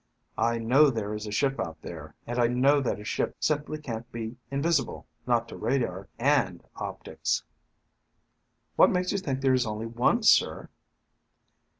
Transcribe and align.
"I 0.39 0.57
know 0.57 0.89
there 0.89 1.13
is 1.13 1.27
a 1.27 1.31
ship 1.31 1.59
out 1.59 1.79
there, 1.83 2.15
and 2.25 2.39
I 2.39 2.47
know 2.47 2.81
that 2.81 2.99
a 2.99 3.03
ship 3.03 3.35
simply 3.39 3.77
can't 3.77 4.11
be 4.11 4.35
invisible, 4.49 5.05
not 5.27 5.47
to 5.49 5.55
radar 5.55 6.07
and 6.17 6.63
optics." 6.77 7.43
"What 8.77 8.89
makes 8.89 9.11
you 9.11 9.19
sure 9.19 9.35
there 9.35 9.53
is 9.53 9.67
only 9.67 9.85
one, 9.85 10.23
sir?" 10.23 10.69